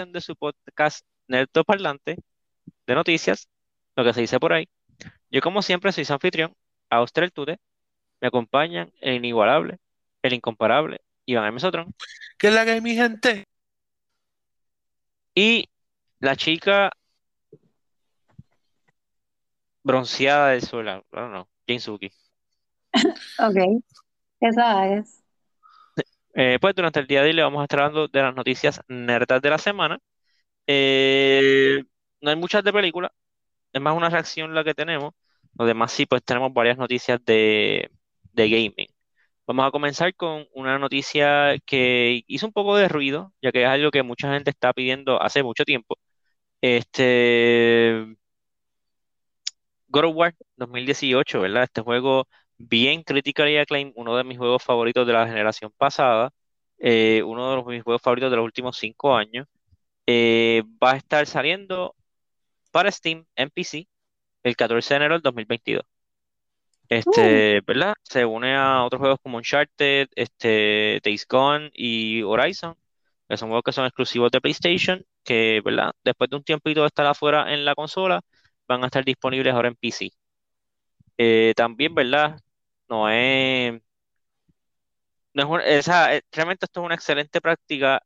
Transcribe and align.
edición 0.00 0.12
de 0.12 0.20
su 0.20 0.36
podcast 0.36 1.04
Nerdo 1.28 1.64
Parlante 1.64 2.16
de 2.86 2.94
noticias, 2.94 3.48
lo 3.96 4.04
que 4.04 4.14
se 4.14 4.22
dice 4.22 4.40
por 4.40 4.52
ahí. 4.52 4.68
Yo, 5.30 5.40
como 5.42 5.62
siempre, 5.62 5.92
soy 5.92 6.04
su 6.04 6.12
anfitrión, 6.12 6.54
Austral 6.88 7.32
Tude. 7.32 7.58
Me 8.20 8.28
acompañan 8.28 8.92
el 9.00 9.16
inigualable, 9.16 9.78
el 10.22 10.32
incomparable, 10.32 11.00
Iván 11.26 11.46
M. 11.48 11.60
Sotrón. 11.60 11.94
¿Qué 12.38 12.48
es 12.48 12.54
la 12.54 12.64
que 12.64 12.72
hay, 12.72 12.80
mi 12.80 12.94
gente? 12.94 13.46
Y 15.34 15.68
la 16.18 16.34
chica 16.36 16.90
bronceada 19.82 20.50
del 20.50 20.62
sol, 20.62 20.84
no, 21.12 21.28
no, 21.28 21.48
Jinsuki. 21.66 22.10
Ok, 23.38 23.82
esa 24.40 24.88
es. 24.94 25.19
Eh, 26.34 26.58
pues 26.60 26.74
durante 26.74 27.00
el 27.00 27.06
día 27.06 27.22
de 27.22 27.28
hoy 27.28 27.32
le 27.34 27.42
vamos 27.42 27.60
a 27.60 27.64
estar 27.64 27.80
hablando 27.80 28.08
de 28.08 28.22
las 28.22 28.34
noticias 28.34 28.80
nerdas 28.88 29.42
de 29.42 29.50
la 29.50 29.58
semana. 29.58 29.98
Eh, 30.66 31.84
no 32.22 32.30
hay 32.30 32.36
muchas 32.36 32.64
de 32.64 32.72
películas, 32.72 33.12
es 33.72 33.82
más 33.82 33.96
una 33.96 34.10
reacción 34.10 34.54
la 34.54 34.64
que 34.64 34.74
tenemos. 34.74 35.14
Lo 35.58 35.66
demás 35.66 35.92
sí, 35.92 36.06
pues 36.06 36.24
tenemos 36.24 36.52
varias 36.54 36.78
noticias 36.78 37.24
de, 37.24 37.90
de 38.34 38.50
gaming. 38.50 38.88
Vamos 39.46 39.66
a 39.68 39.72
comenzar 39.72 40.14
con 40.16 40.46
una 40.54 40.78
noticia 40.78 41.56
que 41.66 42.22
hizo 42.28 42.46
un 42.46 42.52
poco 42.54 42.76
de 42.76 42.88
ruido, 42.88 43.32
ya 43.42 43.52
que 43.52 43.62
es 43.64 43.68
algo 43.68 43.90
que 43.92 44.02
mucha 44.04 44.32
gente 44.34 44.50
está 44.50 44.72
pidiendo 44.74 45.22
hace 45.22 45.42
mucho 45.44 45.64
tiempo. 45.64 45.96
Este 46.62 48.06
God 49.88 50.04
of 50.06 50.14
War 50.16 50.34
2018, 50.56 51.40
¿verdad? 51.40 51.64
Este 51.64 51.80
juego 51.82 52.28
bien 52.68 53.02
critically 53.02 53.56
acclaimed, 53.58 53.92
uno 53.96 54.16
de 54.16 54.24
mis 54.24 54.38
juegos 54.38 54.62
favoritos 54.62 55.06
de 55.06 55.12
la 55.12 55.26
generación 55.26 55.72
pasada, 55.76 56.30
eh, 56.78 57.22
uno 57.24 57.50
de 57.50 57.56
los, 57.56 57.66
mis 57.66 57.82
juegos 57.82 58.02
favoritos 58.02 58.30
de 58.30 58.36
los 58.36 58.44
últimos 58.44 58.76
cinco 58.78 59.16
años. 59.16 59.46
Eh, 60.06 60.62
va 60.82 60.92
a 60.92 60.96
estar 60.96 61.26
saliendo 61.26 61.94
para 62.72 62.90
Steam 62.92 63.24
en 63.36 63.50
PC 63.50 63.88
el 64.42 64.56
14 64.56 64.94
de 64.94 64.96
enero 64.96 65.14
del 65.14 65.22
2022. 65.22 65.84
Este, 66.88 67.60
¿verdad? 67.66 67.94
Se 68.02 68.24
une 68.24 68.56
a 68.56 68.84
otros 68.84 68.98
juegos 69.00 69.18
como 69.22 69.38
Uncharted, 69.38 70.08
este, 70.16 71.00
Days 71.04 71.26
Gone 71.28 71.70
y 71.72 72.22
Horizon, 72.22 72.74
que 73.28 73.36
son 73.36 73.48
juegos 73.50 73.62
que 73.64 73.72
son 73.72 73.86
exclusivos 73.86 74.30
de 74.32 74.40
PlayStation, 74.40 75.04
que, 75.24 75.60
¿verdad? 75.64 75.92
Después 76.04 76.30
de 76.30 76.36
un 76.36 76.42
tiempito 76.44 76.80
de 76.82 76.88
estar 76.88 77.06
afuera 77.06 77.52
en 77.54 77.64
la 77.64 77.74
consola, 77.76 78.20
van 78.66 78.82
a 78.82 78.86
estar 78.86 79.04
disponibles 79.04 79.54
ahora 79.54 79.68
en 79.68 79.76
PC. 79.76 80.10
Eh, 81.18 81.52
también, 81.56 81.94
¿verdad? 81.94 82.40
No 82.90 83.08
es, 83.08 83.80
no 85.34 85.42
es 85.42 85.48
un- 85.48 85.60
esa, 85.62 86.14
eh, 86.16 86.22
realmente 86.32 86.66
esto 86.66 86.80
es 86.80 86.86
una 86.86 86.94
excelente 86.94 87.40
práctica, 87.40 88.02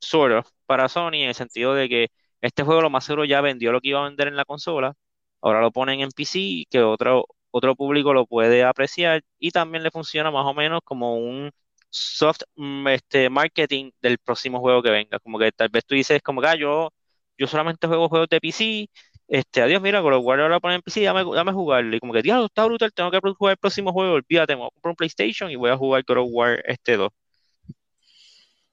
sort 0.00 0.32
of, 0.34 0.48
para 0.66 0.88
Sony, 0.88 1.14
en 1.22 1.28
el 1.28 1.34
sentido 1.34 1.74
de 1.74 1.88
que 1.88 2.08
este 2.40 2.62
juego 2.62 2.82
lo 2.82 2.90
más 2.90 3.04
seguro 3.04 3.24
ya 3.24 3.40
vendió 3.40 3.72
lo 3.72 3.80
que 3.80 3.88
iba 3.88 4.00
a 4.00 4.04
vender 4.08 4.28
en 4.28 4.36
la 4.36 4.44
consola, 4.44 4.94
ahora 5.40 5.60
lo 5.60 5.70
ponen 5.72 6.00
en 6.00 6.10
PC, 6.10 6.64
que 6.70 6.82
otro, 6.82 7.26
otro 7.50 7.74
público 7.76 8.12
lo 8.12 8.26
puede 8.26 8.64
apreciar, 8.64 9.22
y 9.38 9.50
también 9.50 9.82
le 9.82 9.90
funciona 9.90 10.30
más 10.30 10.44
o 10.46 10.54
menos 10.54 10.80
como 10.84 11.16
un 11.16 11.50
soft 11.90 12.40
mm, 12.56 12.88
este, 12.88 13.30
marketing 13.30 13.90
del 14.02 14.18
próximo 14.18 14.60
juego 14.60 14.82
que 14.82 14.90
venga. 14.90 15.18
Como 15.20 15.38
que 15.38 15.52
tal 15.52 15.68
vez 15.68 15.84
tú 15.86 15.94
dices, 15.94 16.20
como 16.22 16.40
que 16.40 16.48
ah, 16.48 16.56
yo, 16.56 16.90
yo 17.38 17.46
solamente 17.46 17.86
juego 17.86 18.08
juegos 18.08 18.28
de 18.28 18.40
PC, 18.40 18.90
este, 19.28 19.62
adiós, 19.62 19.80
mira, 19.80 20.02
con 20.02 20.10
los 20.12 20.24
Warriors 20.24 20.50
lo 20.50 20.60
ponen 20.60 20.76
en 20.76 20.82
PC, 20.82 21.02
dame, 21.02 21.24
dame 21.24 21.52
jugarlo. 21.52 21.96
Y 21.96 22.00
como 22.00 22.12
que, 22.12 22.22
diablo, 22.22 22.46
está 22.46 22.64
brutal, 22.64 22.92
tengo 22.92 23.10
que 23.10 23.20
jugar 23.20 23.52
el 23.52 23.58
próximo 23.58 23.92
juego, 23.92 24.14
olvídate, 24.14 24.54
me 24.54 24.60
voy 24.60 24.68
a 24.68 24.70
comprar 24.70 24.90
un 24.90 24.96
PlayStation 24.96 25.50
y 25.50 25.56
voy 25.56 25.70
a 25.70 25.76
jugar 25.76 26.04
God 26.06 26.18
of 26.18 26.28
War 26.30 26.62
este 26.66 26.96
2. 26.96 27.10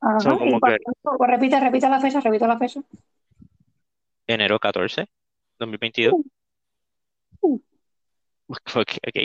Ajá, 0.01 0.37
como 0.37 0.59
que 0.59 0.77
repite, 1.27 1.59
repite 1.59 1.87
la 1.87 2.01
fecha, 2.01 2.19
repite 2.19 2.47
la 2.47 2.57
fecha. 2.57 2.81
enero 4.25 4.59
14, 4.59 5.07
2022. 5.59 6.13
Uh, 7.41 7.59
Ok, 8.75 8.97
ok. 9.07 9.17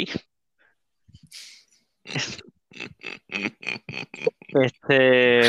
Este, 4.48 5.40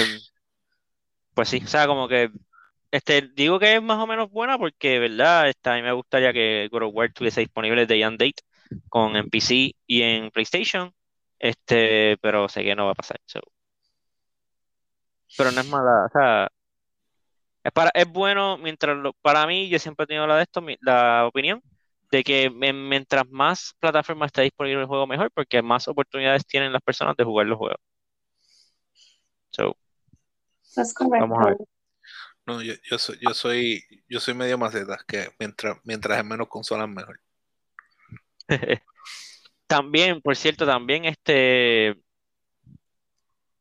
pues 1.34 1.50
sí, 1.50 1.62
o 1.64 1.68
sea, 1.68 1.88
como 1.88 2.08
que, 2.08 2.30
este, 2.92 3.22
digo 3.36 3.60
que 3.60 3.76
es 3.76 3.82
más 3.82 4.00
o 4.00 4.08
menos 4.08 4.32
buena 4.32 4.58
porque, 4.58 5.00
¿verdad? 5.00 5.50
Este, 5.50 5.70
a 5.70 5.76
mí 5.76 5.82
me 5.82 5.92
gustaría 5.94 6.34
que 6.34 6.70
God 6.72 6.84
of 6.84 6.92
War 6.96 7.08
estuviese 7.08 7.42
disponible 7.42 7.86
de 7.86 8.04
and 8.04 8.20
date 8.20 8.36
con 8.90 9.16
en 9.16 9.30
PC 9.30 9.76
y 9.88 10.02
en 10.04 10.32
PlayStation, 10.32 10.94
este, 11.40 12.18
pero 12.22 12.48
sé 12.50 12.64
que 12.64 12.76
no 12.76 12.86
va 12.86 12.92
a 12.92 12.96
pasar. 12.96 13.20
so. 13.26 13.42
Pero 15.36 15.52
no 15.52 15.62
es 15.62 15.68
mala, 15.68 16.06
o 16.06 16.10
sea, 16.10 16.48
es 17.64 17.72
para, 17.72 17.92
es 17.94 18.08
bueno 18.08 18.58
mientras 18.58 18.98
lo- 18.98 19.14
para 19.22 19.46
mí, 19.48 19.70
yo 19.70 19.80
siempre 19.80 20.04
he 20.06 20.08
tenido 20.08 20.28
la 20.28 20.38
de 20.38 20.44
esto, 20.44 20.62
mi- 20.62 20.78
la 20.82 21.26
opinión 21.28 21.62
de 22.12 22.24
que 22.24 22.50
mientras 22.50 23.28
más 23.30 23.76
plataformas 23.80 24.28
esté 24.28 24.44
disponible 24.44 24.82
el 24.82 24.88
juego 24.88 25.08
mejor, 25.08 25.30
porque 25.34 25.62
más 25.62 25.88
oportunidades 25.88 26.46
tienen 26.46 26.72
las 26.74 26.82
personas 26.82 27.16
de 27.18 27.26
jugar 27.26 27.48
los 27.48 27.58
juegos. 27.58 27.80
So, 29.52 29.76
eso 30.72 30.82
es 30.82 30.94
vamos 31.18 31.40
a 31.42 31.46
ver. 31.48 31.58
No, 32.48 32.62
yo, 32.62 32.74
yo 32.90 32.98
soy, 32.98 33.18
yo 33.20 33.34
soy, 33.34 33.84
yo 34.08 34.22
soy 34.22 34.34
medio 34.34 34.58
maceta, 34.58 34.98
que 35.06 35.28
mientras, 35.38 35.78
mientras 35.84 36.18
es 36.18 36.26
menos 36.26 36.48
consolas 36.48 36.88
mejor. 36.88 37.20
También, 39.68 40.22
por 40.22 40.34
cierto, 40.38 40.66
también 40.66 41.04
este, 41.04 41.94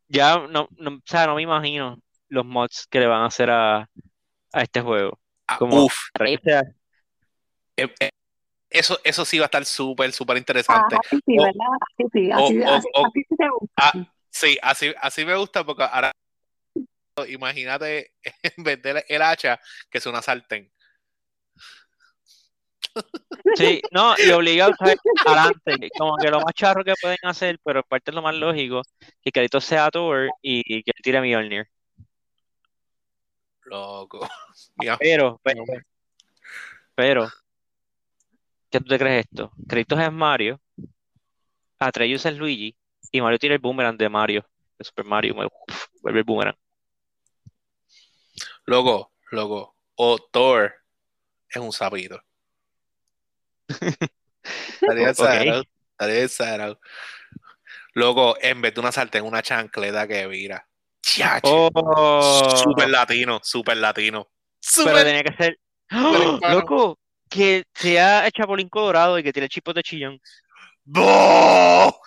ya 0.06 0.46
no, 0.46 0.68
no, 0.78 0.90
o 0.92 1.00
sea, 1.04 1.26
no 1.26 1.34
me 1.34 1.42
imagino 1.42 1.98
los 2.28 2.46
mods 2.46 2.86
que 2.88 3.00
le 3.00 3.08
van 3.08 3.22
a 3.22 3.26
hacer 3.26 3.50
a, 3.50 3.78
a 4.52 4.62
este 4.62 4.80
juego. 4.80 5.18
Ah, 5.48 5.58
Como 5.58 5.86
uf, 5.86 5.94
eh, 6.20 6.38
eh, 7.98 8.10
eso, 8.70 9.00
eso 9.02 9.24
sí 9.24 9.38
va 9.40 9.46
a 9.46 9.46
estar 9.46 9.64
súper, 9.64 10.12
súper 10.12 10.36
interesante. 10.36 10.94
Ajá, 10.94 11.02
sí, 11.10 11.18
sí, 11.26 11.36
¿verdad? 11.36 11.66
Así 11.80 12.04
sí, 12.12 12.30
o, 12.30 12.36
así, 12.36 12.62
así, 12.62 13.24
sí 13.28 13.36
te 13.36 13.48
gusta. 13.48 13.74
ah, 13.78 13.92
sí, 14.30 14.58
así, 14.62 14.94
así 15.00 15.24
me 15.24 15.34
gusta 15.34 15.64
porque 15.66 15.82
ahora 15.82 16.12
imagínate 17.24 18.12
en 18.42 18.64
vez 18.64 18.82
del 18.82 19.02
el 19.08 19.22
hacha 19.22 19.60
que 19.90 19.98
es 19.98 20.06
una 20.06 20.22
sartén. 20.22 20.70
Sí, 23.56 23.80
no, 23.90 24.14
y 24.18 24.30
obligado 24.30 24.72
a 24.72 24.76
saber 24.76 24.98
adelante, 25.24 25.88
como 25.98 26.16
que 26.16 26.30
lo 26.30 26.40
más 26.40 26.54
charro 26.54 26.84
que 26.84 26.94
pueden 27.00 27.18
hacer, 27.22 27.58
pero 27.64 27.82
parte 27.82 28.10
es 28.10 28.14
lo 28.14 28.22
más 28.22 28.34
lógico, 28.34 28.82
que 29.22 29.32
Carlitos 29.32 29.64
sea 29.64 29.90
Thor 29.90 30.30
y, 30.42 30.62
y 30.66 30.82
que 30.82 30.92
él 30.94 31.02
tire 31.02 31.18
a 31.18 31.22
Mjolnir. 31.22 31.68
Loco. 33.64 34.26
Mira, 34.76 34.96
Pero, 34.98 35.40
pero, 35.42 35.64
pero, 36.94 37.28
¿qué 38.70 38.80
tú 38.80 38.86
te 38.86 38.98
crees 38.98 39.26
esto? 39.26 39.52
Kratos 39.68 40.00
es 40.00 40.12
Mario, 40.12 40.60
Atreus 41.78 42.24
es 42.26 42.36
Luigi, 42.36 42.76
y 43.10 43.20
Mario 43.20 43.38
tira 43.38 43.54
el 43.54 43.60
boomerang 43.60 43.96
de 43.96 44.08
Mario, 44.08 44.46
de 44.78 44.84
Super 44.84 45.04
Mario, 45.04 45.34
vuelve 46.02 46.18
el 46.20 46.24
boomerang. 46.24 46.56
Loco, 48.66 49.12
loco. 49.30 49.76
O 49.96 50.18
Thor 50.18 50.74
es 51.48 51.56
un 51.56 51.72
sapito. 51.72 52.20
Estaría 54.80 55.10
exagerado. 55.10 55.64
Estaría 55.92 56.24
exagerado. 56.24 56.80
Loco, 57.94 58.36
en 58.40 58.60
vez 58.60 58.74
de 58.74 58.80
una 58.80 58.92
sartén, 58.92 59.24
una 59.24 59.42
chancleta 59.42 60.06
que 60.06 60.26
vira. 60.26 60.66
Oh, 61.42 62.54
Super 62.56 62.90
latino, 62.90 63.40
super 63.42 63.76
latino. 63.76 64.28
pero 64.28 64.88
Super, 64.88 65.04
tenía 65.04 65.24
que 65.24 65.32
ser, 65.36 65.58
super 65.88 66.20
¡Oh! 66.26 66.38
loco, 66.50 66.98
que 67.30 67.64
sea 67.72 68.26
el 68.26 68.32
Chapulín 68.32 68.68
Colorado 68.68 69.18
y 69.18 69.22
que 69.22 69.32
tire 69.32 69.48
chipos 69.48 69.74
de 69.74 69.82
chillón. 69.82 70.20
¡Bo! 70.84 72.00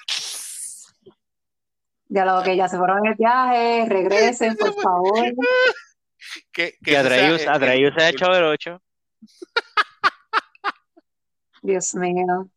Ya 2.10 2.26
lo 2.26 2.44
que 2.44 2.56
ya 2.56 2.68
se 2.68 2.78
fueron 2.78 3.00
en 3.00 3.12
el 3.12 3.16
viaje, 3.16 3.86
regresen, 3.88 4.56
por 4.58 4.74
favor. 4.82 5.26
Que, 6.52 6.74
que 6.84 6.92
Y 6.92 6.96
ese 6.96 7.10
sea 7.10 7.18
Atreus, 7.18 7.42
el- 7.42 7.48
el- 7.48 7.50
Atreus 7.50 7.94
se 7.96 8.02
ha 8.04 8.10
echado 8.10 8.36
el 8.38 8.44
8. 8.44 8.82
Dios 11.62 11.96
mío. 11.96 12.50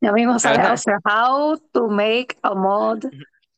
Ya 0.00 0.12
mismo 0.12 0.38
sea, 0.38 0.76
how 1.04 1.56
to 1.72 1.88
make 1.88 2.36
a 2.42 2.54
mod. 2.54 3.04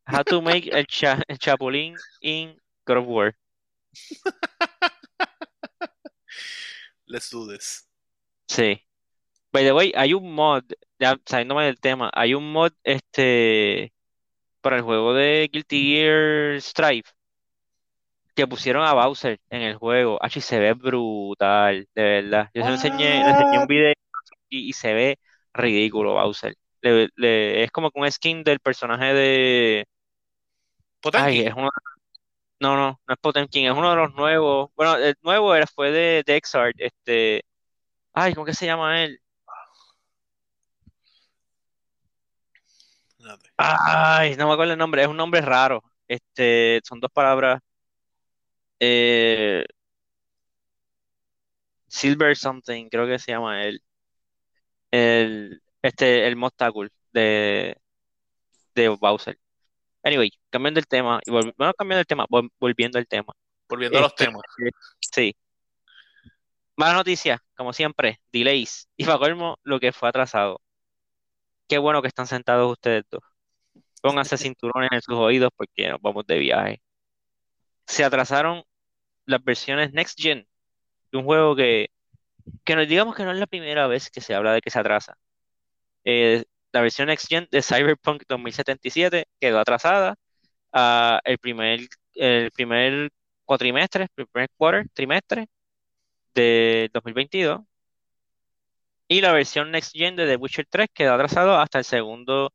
How 0.06 0.22
to 0.24 0.40
make 0.40 0.68
el, 0.72 0.86
cha- 0.86 1.22
el 1.28 1.38
Chapulín 1.38 1.96
in 2.22 2.56
God 2.86 2.96
of 2.98 3.06
War. 3.06 3.36
Let's 7.06 7.28
do 7.30 7.46
this. 7.46 7.86
Sí. 8.48 8.80
By 9.52 9.64
the 9.64 9.72
way, 9.74 9.92
hay 9.96 10.14
un 10.14 10.32
mod, 10.32 10.64
ya 10.98 11.16
saliéndome 11.26 11.64
del 11.66 11.80
tema, 11.80 12.10
hay 12.14 12.34
un 12.34 12.52
mod 12.52 12.72
este 12.84 13.92
para 14.60 14.76
el 14.76 14.82
juego 14.82 15.14
de 15.14 15.48
Guilty 15.52 15.82
Gear 15.94 16.60
Strive 16.60 17.04
que 18.34 18.46
pusieron 18.46 18.84
a 18.84 18.94
Bowser 18.94 19.40
en 19.50 19.62
el 19.62 19.76
juego. 19.76 20.18
Ah, 20.22 20.28
y 20.34 20.40
se 20.40 20.58
ve 20.58 20.72
brutal, 20.74 21.88
de 21.94 22.02
verdad. 22.02 22.50
Yo 22.54 22.62
se 22.62 22.68
lo 22.68 22.74
enseñé, 22.74 23.24
le 23.24 23.30
enseñé 23.32 23.58
un 23.58 23.66
video 23.66 23.92
y, 24.48 24.68
y 24.70 24.72
se 24.74 24.94
ve 24.94 25.18
ridículo 25.54 26.14
Bowser. 26.14 26.56
Le- 26.82 27.08
le- 27.16 27.64
es 27.64 27.70
como 27.72 27.90
un 27.94 28.10
skin 28.12 28.44
del 28.44 28.60
personaje 28.60 29.14
de, 29.14 29.86
Potenki. 31.00 31.36
Ay, 31.36 31.46
es 31.46 31.54
uno. 31.54 31.70
No, 32.60 32.76
no, 32.76 33.00
no 33.06 33.14
es 33.14 33.20
Potemkin, 33.20 33.66
es 33.66 33.72
uno 33.72 33.90
de 33.90 33.96
los 33.96 34.14
nuevos. 34.14 34.70
Bueno, 34.76 34.96
el 34.96 35.16
nuevo 35.22 35.54
era, 35.54 35.66
fue 35.66 35.90
de, 35.92 36.22
de 36.26 36.36
Exart, 36.36 36.76
este. 36.80 37.44
Ay, 38.14 38.34
¿cómo 38.34 38.46
que 38.46 38.54
se 38.54 38.66
llama 38.66 39.04
él? 39.04 39.20
Ay, 43.56 44.36
no 44.36 44.46
me 44.48 44.52
acuerdo 44.54 44.72
el 44.72 44.78
nombre, 44.78 45.02
es 45.02 45.08
un 45.08 45.16
nombre 45.16 45.40
raro. 45.40 45.82
Este, 46.08 46.80
son 46.84 47.00
dos 47.00 47.10
palabras. 47.12 47.60
Eh, 48.80 49.64
Silver 51.88 52.36
something, 52.36 52.88
creo 52.88 53.06
que 53.06 53.18
se 53.18 53.32
llama 53.32 53.64
él. 53.64 53.82
El, 54.90 55.60
este, 55.82 56.26
el 56.26 56.36
Mostakul 56.36 56.90
de, 57.12 57.76
de 58.74 58.88
Bowser. 58.88 59.38
Anyway, 60.02 60.30
cambiando 60.50 60.80
el 60.80 60.86
tema, 60.86 61.20
y 61.26 61.30
bueno, 61.30 61.52
cambiando 61.76 62.00
el 62.00 62.06
tema, 62.06 62.26
vol- 62.28 62.50
volviendo 62.58 62.98
al 62.98 63.06
tema. 63.06 63.32
Volviendo 63.68 63.98
a 63.98 64.02
los 64.02 64.12
Este, 64.12 64.24
temas. 64.26 64.42
sí. 65.00 65.36
Mala 66.76 66.94
noticia, 66.94 67.42
como 67.56 67.72
siempre, 67.72 68.20
delays. 68.32 68.88
Y 68.96 69.04
para 69.04 69.18
colmo, 69.18 69.58
lo 69.64 69.78
que 69.78 69.92
fue 69.92 70.08
atrasado. 70.08 70.60
Qué 71.70 71.78
bueno 71.78 72.02
que 72.02 72.08
están 72.08 72.26
sentados 72.26 72.72
ustedes 72.72 73.04
dos. 73.10 73.22
Pónganse 74.02 74.36
cinturones 74.38 74.90
en 74.92 75.02
sus 75.02 75.16
oídos 75.16 75.50
porque 75.56 75.88
nos 75.88 76.00
vamos 76.02 76.26
de 76.26 76.38
viaje. 76.38 76.82
Se 77.86 78.04
atrasaron 78.04 78.62
las 79.26 79.42
versiones 79.44 79.92
Next 79.92 80.20
Gen 80.20 80.46
de 81.12 81.18
un 81.18 81.24
juego 81.24 81.56
que, 81.56 81.90
que 82.64 82.76
nos 82.76 82.88
digamos 82.88 83.16
que 83.16 83.24
no 83.24 83.32
es 83.32 83.38
la 83.38 83.46
primera 83.46 83.86
vez 83.88 84.10
que 84.10 84.20
se 84.22 84.34
habla 84.34 84.54
de 84.54 84.62
que 84.62 84.70
se 84.70 84.80
atrasa. 84.80 85.16
Eh, 86.04 86.44
la 86.72 86.82
versión 86.82 87.08
Next 87.08 87.28
Gen 87.28 87.48
de 87.52 87.62
Cyberpunk 87.62 88.24
2077 88.28 89.26
quedó 89.40 89.60
atrasada 89.60 90.16
a 90.72 91.20
el 91.24 91.38
primer, 91.38 91.80
el 92.14 92.50
primer 92.52 93.10
cuatrimestre, 93.46 94.08
primer 94.14 94.50
quarter, 94.56 94.88
trimestre 94.94 95.48
de 96.34 96.90
2022. 96.94 97.60
Y 99.10 99.20
la 99.20 99.32
versión 99.32 99.70
Next 99.72 99.92
Gen 99.94 100.16
de 100.16 100.26
The 100.26 100.36
Witcher 100.36 100.66
3 100.70 100.88
quedó 100.94 101.12
atrasado 101.14 101.58
hasta 101.60 101.78
el 101.78 101.84
segundo 101.84 102.54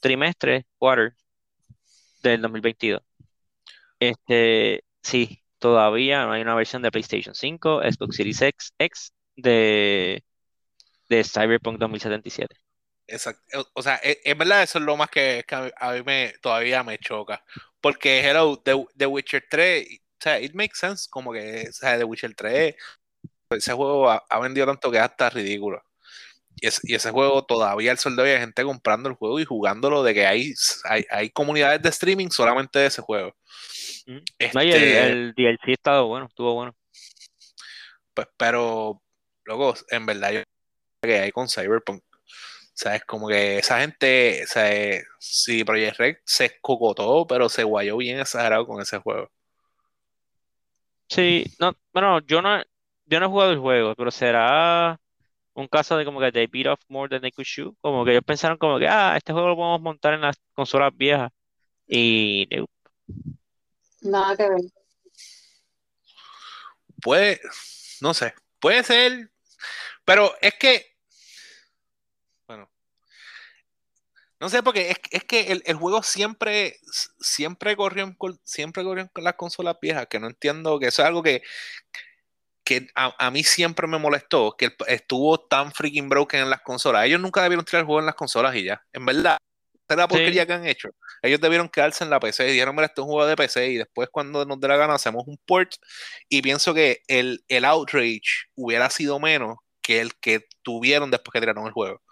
trimestre, 0.00 0.66
quarter 0.78 1.14
del 2.22 2.40
2022. 2.42 3.02
Este, 4.00 4.84
sí, 5.02 5.44
todavía 5.58 6.26
no 6.26 6.32
hay 6.32 6.42
una 6.42 6.56
versión 6.56 6.82
de 6.82 6.92
PlayStation 6.92 7.34
5, 7.36 7.82
Xbox 7.82 8.16
Series 8.16 8.42
X, 8.42 9.14
de, 9.36 10.24
de 11.08 11.24
Cyberpunk 11.24 11.78
2077. 11.80 12.56
Exacto. 13.06 13.42
O- 13.60 13.66
O 13.80 13.82
sea, 13.82 13.96
es, 13.96 14.18
es 14.24 14.36
verdad, 14.36 14.62
eso 14.62 14.78
es 14.78 14.84
lo 14.84 14.96
más 14.96 15.08
que, 15.10 15.44
que 15.46 15.54
a 15.54 15.92
mí, 15.92 16.02
me, 16.04 16.34
todavía 16.42 16.82
me 16.82 16.98
choca. 16.98 17.44
Porque, 17.80 18.20
hello, 18.20 18.58
The, 18.62 19.06
Witcher 19.06 19.44
3, 19.48 19.86
o 20.20 20.22
sea, 20.22 20.40
it 20.40 20.52
makes 20.54 20.78
sense, 20.78 21.08
como 21.10 21.32
que, 21.32 21.68
o 21.68 21.72
The 21.98 22.04
Witcher 22.04 22.34
3, 22.34 22.74
ese 23.50 23.72
juego 23.74 24.10
ha, 24.10 24.24
ha 24.30 24.40
vendido 24.40 24.66
tanto 24.66 24.90
que 24.92 24.98
hasta 25.00 25.30
ridículo. 25.30 25.82
Y, 26.60 26.66
es- 26.66 26.80
y 26.82 26.94
ese 26.94 27.10
juego 27.10 27.44
todavía 27.44 27.92
el 27.92 27.98
sol 27.98 28.16
de 28.16 28.22
hoy 28.22 28.30
hay 28.30 28.40
gente 28.40 28.64
comprando 28.64 29.08
el 29.08 29.14
juego 29.16 29.38
y 29.40 29.44
jugándolo 29.44 30.02
de 30.02 30.14
que 30.14 30.26
hay, 30.26 30.54
hay, 30.84 31.04
hay 31.10 31.30
comunidades 31.30 31.82
de 31.82 31.88
streaming 31.90 32.28
solamente 32.30 32.78
de 32.78 32.86
ese 32.86 33.02
juego. 33.02 33.34
Mm. 34.06 34.18
No, 34.54 34.62
y 34.62 34.72
el, 34.72 34.82
Este, 34.82 35.10
el 35.10 35.34
DLC 35.34 35.72
estaba 35.72 36.02
bueno, 36.02 36.26
estuvo 36.26 36.54
bueno. 36.54 36.74
pues, 38.14 38.28
pero, 38.36 39.02
luego, 39.44 39.74
en 39.90 40.06
verdad, 40.06 40.32
yo 40.32 40.42
creo 41.00 41.16
que 41.16 41.20
hay 41.24 41.32
con 41.32 41.48
Cyberpunk. 41.48 42.02
O 42.12 42.80
sea, 42.80 42.94
es 42.96 43.04
como 43.04 43.28
que 43.28 43.58
esa 43.58 43.80
gente, 43.80 44.42
o 44.44 44.46
sea, 44.46 44.72
eh, 44.72 45.02
sí, 45.18 45.64
Project 45.64 45.96
Red 45.98 46.16
se 46.24 46.46
escocotó, 46.46 47.26
pero 47.26 47.48
se 47.48 47.64
guayó 47.64 47.96
bien 47.96 48.20
exagerado 48.20 48.66
con 48.66 48.80
ese 48.80 48.98
juego. 48.98 49.30
Sí, 51.08 51.44
no, 51.58 51.74
bueno, 51.92 52.20
yo 52.20 52.42
no, 52.42 52.62
yo 53.06 53.18
no 53.20 53.26
he 53.26 53.28
jugado 53.28 53.52
el 53.52 53.58
juego, 53.58 53.94
pero 53.96 54.10
será 54.10 55.00
un 55.58 55.68
caso 55.68 55.96
de 55.96 56.04
como 56.04 56.20
que 56.20 56.32
they 56.32 56.46
beat 56.46 56.66
off 56.66 56.80
more 56.88 57.08
than 57.08 57.20
they 57.20 57.32
could 57.32 57.46
chew, 57.46 57.74
como 57.80 58.04
que 58.04 58.12
ellos 58.12 58.24
pensaron 58.24 58.58
como 58.58 58.78
que, 58.78 58.86
ah, 58.88 59.16
este 59.16 59.32
juego 59.32 59.48
lo 59.48 59.56
podemos 59.56 59.80
montar 59.80 60.14
en 60.14 60.20
las 60.22 60.36
consolas 60.52 60.92
viejas 60.96 61.30
y. 61.86 62.48
Nada 64.02 64.36
que 64.36 64.48
ver. 64.48 64.60
Puede, 67.02 67.40
no 68.00 68.12
sé, 68.14 68.34
puede 68.60 68.82
ser, 68.82 69.30
pero 70.04 70.32
es 70.40 70.54
que, 70.54 70.96
bueno, 72.46 72.68
no 74.40 74.48
sé, 74.48 74.62
porque 74.62 74.90
es, 74.90 74.98
es 75.10 75.24
que 75.24 75.52
el, 75.52 75.62
el 75.64 75.76
juego 75.76 76.02
siempre, 76.02 76.76
siempre 77.20 77.76
corrió 77.76 78.04
en, 78.04 78.14
col- 78.14 78.40
siempre 78.44 78.82
corrió 78.82 79.04
en 79.14 79.24
las 79.24 79.34
consolas 79.34 79.76
viejas, 79.80 80.06
que 80.08 80.18
no 80.18 80.26
entiendo, 80.26 80.78
que 80.80 80.86
eso 80.88 81.02
es 81.02 81.08
algo 81.08 81.22
que, 81.22 81.42
que 82.68 82.86
a, 82.94 83.14
a 83.26 83.30
mí 83.30 83.42
siempre 83.44 83.86
me 83.86 83.96
molestó, 83.98 84.54
que 84.58 84.70
estuvo 84.88 85.40
tan 85.40 85.72
freaking 85.72 86.10
broken 86.10 86.42
en 86.42 86.50
las 86.50 86.60
consolas. 86.60 87.06
Ellos 87.06 87.18
nunca 87.18 87.42
debieron 87.42 87.64
tirar 87.64 87.80
el 87.80 87.86
juego 87.86 88.00
en 88.00 88.04
las 88.06 88.14
consolas 88.14 88.54
y 88.56 88.64
ya, 88.64 88.82
en 88.92 89.06
verdad. 89.06 89.38
Esa 89.72 89.94
es 89.94 89.96
la 89.96 90.06
porquería 90.06 90.42
Sí, 90.42 90.46
que 90.46 90.52
han 90.52 90.66
hecho. 90.66 90.90
Ellos 91.22 91.40
debieron 91.40 91.70
quedarse 91.70 92.04
en 92.04 92.10
la 92.10 92.20
PC 92.20 92.46
y 92.46 92.52
dijeron, 92.52 92.74
mira, 92.76 92.84
esto 92.88 93.00
es 93.00 93.06
un 93.06 93.12
juego 93.12 93.26
de 93.26 93.36
PC 93.36 93.68
y 93.70 93.76
después 93.78 94.10
cuando 94.12 94.44
nos 94.44 94.60
dé 94.60 94.68
la 94.68 94.76
gana 94.76 94.92
hacemos 94.96 95.24
un 95.26 95.38
port 95.46 95.76
y 96.28 96.42
pienso 96.42 96.74
que 96.74 97.00
el, 97.08 97.42
el 97.48 97.64
outrage 97.64 98.50
hubiera 98.54 98.90
sido 98.90 99.18
menos 99.18 99.56
que 99.80 100.00
el 100.02 100.14
que 100.20 100.42
tuvieron 100.60 101.10
después 101.10 101.32
que 101.32 101.40
tiraron 101.40 101.66
el 101.66 101.72
juego. 101.72 102.02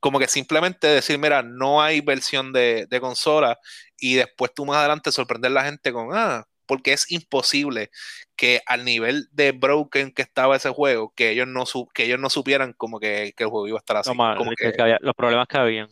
Como 0.00 0.18
que 0.18 0.28
simplemente 0.28 0.86
decir, 0.86 1.18
mira, 1.18 1.42
no 1.42 1.82
hay 1.82 2.00
versión 2.00 2.54
de, 2.54 2.86
de 2.88 3.00
consola 3.02 3.58
y 3.98 4.14
después 4.14 4.52
tú 4.54 4.64
más 4.64 4.78
adelante 4.78 5.12
sorprender 5.12 5.50
a 5.50 5.54
la 5.54 5.64
gente 5.64 5.92
con, 5.92 6.08
ah, 6.14 6.46
porque 6.66 6.92
es 6.92 7.10
imposible 7.10 7.90
que 8.36 8.60
al 8.66 8.84
nivel 8.84 9.28
de 9.32 9.52
broken 9.52 10.12
que 10.12 10.22
estaba 10.22 10.56
ese 10.56 10.70
juego, 10.70 11.12
que 11.14 11.30
ellos 11.30 11.46
no, 11.48 11.64
su- 11.66 11.88
que 11.88 12.04
ellos 12.04 12.18
no 12.20 12.28
supieran 12.30 12.72
como 12.74 13.00
que, 13.00 13.32
que 13.36 13.44
el 13.44 13.50
juego 13.50 13.68
iba 13.68 13.78
a 13.78 13.80
estar 13.80 13.96
así. 13.96 14.14
mal- 14.14 14.36
Como 14.36 14.50
que- 14.50 14.56
que, 14.56 14.72
que 14.72 14.82
había- 14.82 14.98
los 15.00 15.14
problemas 15.14 15.48
que 15.48 15.58
habían. 15.58 15.88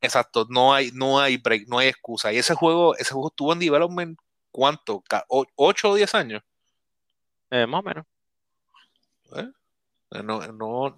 exacto, 0.00 0.46
no 0.50 0.74
hay, 0.74 0.90
no 0.92 1.18
hay 1.20 1.36
break, 1.38 1.66
no 1.68 1.78
hay 1.78 1.88
excusa. 1.88 2.32
Y 2.32 2.38
ese 2.38 2.54
juego, 2.54 2.96
ese 2.96 3.12
juego 3.12 3.28
estuvo 3.28 3.52
en 3.52 3.58
development, 3.58 4.18
¿cuánto? 4.50 5.00
Ca- 5.00 5.24
o- 5.28 5.46
¿Ocho 5.56 5.90
o 5.90 5.94
diez 5.94 6.14
años? 6.14 6.42
Eh, 7.50 7.66
más 7.66 7.80
o 7.80 7.82
menos. 7.82 8.06
¿Eh? 9.36 9.48
No, 10.22 10.40
no, 10.52 10.94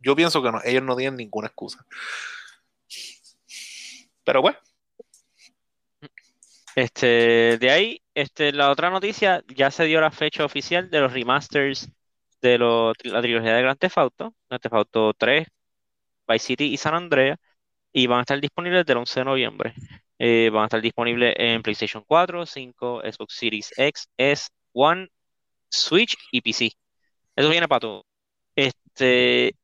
yo 0.00 0.14
pienso 0.14 0.42
que 0.42 0.52
no, 0.52 0.60
ellos 0.64 0.82
no 0.82 0.94
tienen 0.96 1.16
ninguna 1.16 1.46
excusa. 1.48 1.84
Pero 4.24 4.42
bueno, 4.42 4.58
Este, 6.74 7.56
de 7.58 7.70
ahí, 7.70 8.02
este, 8.14 8.52
la 8.52 8.70
otra 8.70 8.90
noticia, 8.90 9.44
ya 9.48 9.70
se 9.70 9.84
dio 9.84 10.00
la 10.00 10.10
fecha 10.10 10.44
oficial 10.44 10.90
de 10.90 11.00
los 11.00 11.12
remasters 11.12 11.88
de 12.40 12.58
lo- 12.58 12.92
la 13.04 13.22
trilogía 13.22 13.54
de 13.54 13.62
Grand 13.62 13.78
Theft 13.78 13.98
Auto, 13.98 14.34
Grand 14.48 14.60
Theft 14.62 14.74
Auto 14.74 15.14
3, 15.14 15.46
Vice 16.28 16.46
City 16.46 16.64
y 16.66 16.76
San 16.78 16.94
Andreas, 16.94 17.38
y 17.92 18.06
van 18.08 18.20
a 18.20 18.22
estar 18.22 18.40
disponibles 18.40 18.86
del 18.86 18.98
11 18.98 19.20
de 19.20 19.24
noviembre. 19.26 19.74
Eh, 20.18 20.50
van 20.52 20.64
a 20.64 20.66
estar 20.66 20.80
disponibles 20.82 21.34
en 21.38 21.62
PlayStation 21.62 22.04
4, 22.06 22.46
5, 22.46 23.02
Xbox 23.02 23.34
Series 23.36 23.72
X, 23.78 24.08
S, 24.18 24.48
One, 24.74 25.08
Switch 25.70 26.16
y 26.32 26.40
PC. 26.42 26.72
Eso 27.36 27.50
viene 27.50 27.68
para 27.68 27.80
todo. 27.80 28.06
Este, 28.56 29.54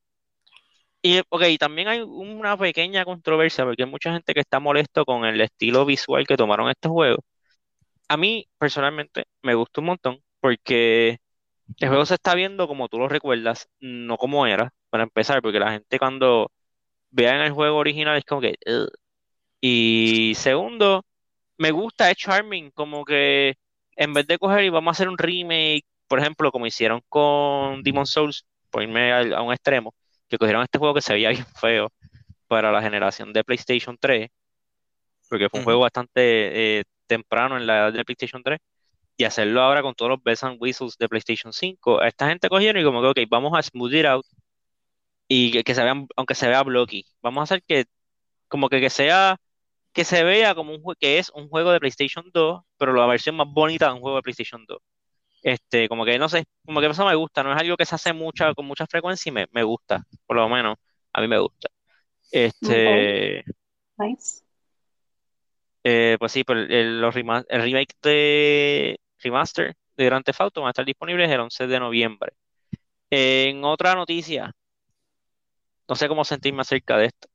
y 1.02 1.20
ok, 1.28 1.42
también 1.58 1.88
hay 1.88 2.00
una 2.02 2.56
pequeña 2.58 3.04
controversia 3.04 3.64
porque 3.64 3.84
hay 3.84 3.90
mucha 3.90 4.12
gente 4.12 4.34
que 4.34 4.40
está 4.40 4.60
molesto 4.60 5.04
con 5.04 5.24
el 5.24 5.40
estilo 5.40 5.84
visual 5.86 6.26
que 6.26 6.36
tomaron 6.36 6.68
estos 6.70 6.92
juegos. 6.92 7.20
A 8.08 8.16
mí, 8.16 8.48
personalmente, 8.58 9.24
me 9.42 9.54
gusta 9.54 9.80
un 9.80 9.88
montón 9.88 10.22
porque 10.40 11.18
el 11.78 11.88
juego 11.88 12.06
se 12.06 12.14
está 12.14 12.34
viendo 12.34 12.68
como 12.68 12.88
tú 12.88 12.98
lo 12.98 13.08
recuerdas, 13.08 13.68
no 13.80 14.16
como 14.18 14.46
era, 14.46 14.72
para 14.90 15.04
empezar, 15.04 15.42
porque 15.42 15.60
la 15.60 15.72
gente 15.72 15.98
cuando 15.98 16.50
vean 17.10 17.40
el 17.42 17.52
juego 17.52 17.78
original 17.78 18.18
es 18.18 18.24
como 18.24 18.42
que... 18.42 18.56
Y 19.60 20.32
segundo, 20.36 21.04
me 21.58 21.70
gusta, 21.72 22.10
es 22.10 22.16
charming, 22.16 22.70
como 22.72 23.04
que 23.04 23.54
en 23.96 24.14
vez 24.14 24.26
de 24.26 24.38
coger 24.38 24.64
y 24.64 24.70
vamos 24.70 24.92
a 24.92 24.96
hacer 24.96 25.08
un 25.08 25.18
remake, 25.18 25.84
por 26.08 26.20
ejemplo, 26.20 26.52
como 26.52 26.66
hicieron 26.66 27.02
con 27.08 27.82
Demon's 27.82 28.10
Souls, 28.10 28.46
por 28.70 28.82
irme 28.82 29.12
a 29.12 29.42
un 29.42 29.52
extremo, 29.52 29.94
que 30.30 30.38
cogieron 30.38 30.64
este 30.64 30.78
juego 30.80 30.94
que 30.94 31.02
se 31.02 31.14
veía 31.14 31.30
bien 31.32 31.46
feo 31.60 31.90
para 32.48 32.72
la 32.72 32.82
generación 32.82 33.32
de 33.34 33.44
PlayStation 33.44 33.98
3, 34.00 34.30
porque 35.28 35.48
fue 35.50 35.60
un 35.60 35.64
juego 35.64 35.80
bastante 35.82 36.80
eh, 36.80 36.84
temprano 37.06 37.56
en 37.56 37.66
la 37.66 37.78
edad 37.78 37.92
de 37.94 38.04
PlayStation 38.04 38.42
3, 38.42 38.60
y 39.16 39.24
hacerlo 39.24 39.62
ahora 39.62 39.82
con 39.82 39.94
todos 39.94 40.10
los 40.10 40.22
bells 40.22 40.44
and 40.44 40.58
whistles 40.60 40.96
de 40.98 41.08
PlayStation 41.08 41.52
5. 41.52 42.00
A 42.02 42.08
esta 42.08 42.28
gente 42.28 42.48
cogieron 42.48 42.82
y 42.82 42.84
como 42.86 43.02
que, 43.02 43.08
ok, 43.08 43.30
vamos 43.30 43.52
a 43.58 43.62
smooth 43.62 43.94
it 43.94 44.06
out 44.06 44.26
y 45.28 45.52
que, 45.52 45.64
que 45.64 45.74
se 45.74 45.82
vean, 45.82 46.06
aunque 46.16 46.34
se 46.34 46.48
vea 46.48 46.62
blocky, 46.62 47.06
vamos 47.22 47.40
a 47.42 47.44
hacer 47.44 47.62
que, 47.64 47.84
como 48.48 48.68
que, 48.68 48.80
que 48.80 48.90
sea, 48.90 49.38
que 49.94 50.04
se 50.04 50.24
vea 50.24 50.54
como 50.54 50.74
un 50.74 50.82
jue- 50.82 50.96
que 51.00 51.18
es 51.20 51.30
un 51.34 51.48
juego 51.48 51.72
de 51.72 51.80
PlayStation 51.80 52.30
2, 52.34 52.62
pero 52.78 52.94
la 52.94 53.06
versión 53.06 53.36
más 53.36 53.48
bonita 53.52 53.88
de 53.88 53.94
un 53.94 54.00
juego 54.00 54.18
de 54.18 54.22
PlayStation 54.24 54.64
2. 54.66 54.80
Este, 55.42 55.88
como 55.88 56.04
que 56.04 56.18
no 56.18 56.28
sé, 56.28 56.44
como 56.64 56.80
que 56.80 56.86
eso 56.86 57.06
me 57.06 57.14
gusta, 57.14 57.42
no 57.42 57.52
es 57.52 57.58
algo 57.58 57.76
que 57.76 57.86
se 57.86 57.94
hace 57.94 58.12
mucha, 58.12 58.54
con 58.54 58.66
mucha 58.66 58.86
frecuencia 58.86 59.30
y 59.30 59.32
me, 59.32 59.46
me 59.52 59.62
gusta, 59.62 60.04
por 60.26 60.36
lo 60.36 60.48
menos, 60.48 60.76
a 61.12 61.20
mí 61.20 61.28
me 61.28 61.38
gusta. 61.38 61.68
Este, 62.30 63.44
Nice. 63.98 64.42
Eh, 65.82 66.16
pues 66.18 66.32
sí, 66.32 66.44
pues 66.44 66.66
el, 66.68 67.00
los 67.00 67.14
el 67.16 67.62
remake 67.62 67.94
de 68.02 69.00
remaster 69.18 69.74
de 69.96 70.04
Grand 70.04 70.24
Theft 70.24 70.40
Auto 70.40 70.60
van 70.60 70.68
a 70.68 70.70
estar 70.70 70.84
disponibles 70.84 71.30
el 71.30 71.40
11 71.40 71.66
de 71.66 71.80
noviembre. 71.80 72.32
En 73.10 73.64
otra 73.64 73.94
noticia, 73.94 74.52
no 75.88 75.96
sé 75.96 76.08
cómo 76.08 76.24
sentirme 76.24 76.60
acerca 76.60 76.96
de 76.98 77.06
esto, 77.06 77.28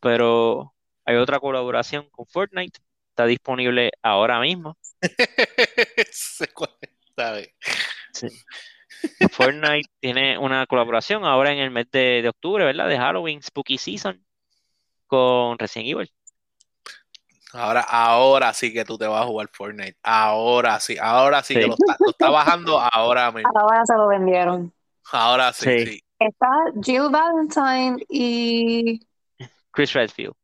pero 0.00 0.74
hay 1.04 1.16
otra 1.16 1.40
colaboración 1.40 2.08
con 2.10 2.26
Fortnite, 2.26 2.80
está 3.10 3.26
disponible 3.26 3.90
ahora 4.02 4.40
mismo. 4.40 4.78
Sí. 8.12 8.28
Fortnite 9.30 9.88
tiene 10.00 10.38
una 10.38 10.66
colaboración 10.66 11.24
ahora 11.24 11.52
en 11.52 11.58
el 11.58 11.70
mes 11.70 11.90
de, 11.90 12.22
de 12.22 12.28
octubre, 12.28 12.64
¿verdad? 12.64 12.88
De 12.88 12.98
Halloween, 12.98 13.42
Spooky 13.42 13.78
Season, 13.78 14.24
con 15.06 15.58
Resident 15.58 15.90
Evil. 15.90 16.10
Ahora, 17.52 17.82
ahora 17.82 18.52
sí 18.52 18.72
que 18.72 18.84
tú 18.84 18.98
te 18.98 19.06
vas 19.06 19.22
a 19.22 19.26
jugar 19.26 19.48
Fortnite. 19.52 19.96
Ahora 20.02 20.80
sí, 20.80 20.96
ahora 21.00 21.42
sí, 21.42 21.54
que 21.54 21.62
Sí. 21.62 21.68
lo 21.68 21.74
está, 21.74 21.96
lo 22.00 22.10
está 22.10 22.30
bajando 22.30 22.80
ahora 22.80 23.30
mismo. 23.30 23.50
Ahora 23.56 23.84
se 23.86 23.94
lo 23.94 24.08
vendieron. 24.08 24.72
Ahora 25.12 25.52
sí, 25.52 25.64
Sí. 25.78 25.86
sí. 25.86 26.00
Está 26.18 26.48
Jill 26.82 27.10
Valentine 27.10 28.04
y 28.08 29.00
Chris 29.70 29.92
Redfield. 29.92 30.34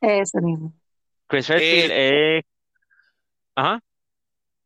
ese 0.00 0.40
mismo. 0.40 0.72
Chris 1.28 1.48
Redfield 1.48 1.90
es... 1.92 2.44
Ajá, 3.54 3.80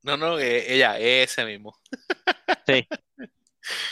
No, 0.06 0.16
no, 0.16 0.38
eh, 0.38 0.72
ella, 0.72 0.96
ese 1.00 1.44
mismo. 1.44 1.74
sí. 2.66 2.86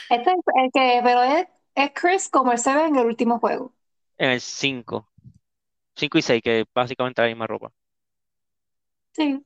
Este 0.09 0.30
es 0.30 0.37
el 0.54 0.71
que, 0.73 1.00
pero 1.02 1.23
es, 1.25 1.49
es 1.75 1.90
Chris 1.92 2.28
como 2.28 2.52
él 2.52 2.59
se 2.59 2.73
ve 2.73 2.85
en 2.85 2.97
el 2.97 3.06
último 3.06 3.40
juego. 3.40 3.75
En 4.16 4.30
el 4.30 4.40
5. 4.40 5.09
5 5.97 6.18
y 6.18 6.23
6, 6.23 6.42
que 6.42 6.64
básicamente 6.73 7.23
la 7.23 7.28
misma 7.28 7.47
ropa. 7.49 7.73
Sí. 9.12 9.44